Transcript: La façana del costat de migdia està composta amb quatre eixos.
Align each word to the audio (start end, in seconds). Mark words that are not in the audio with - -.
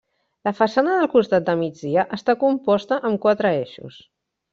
La 0.47 0.51
façana 0.59 0.95
del 1.01 1.09
costat 1.15 1.45
de 1.49 1.55
migdia 1.59 2.05
està 2.17 2.35
composta 2.45 2.99
amb 3.11 3.21
quatre 3.27 3.53
eixos. 3.59 4.01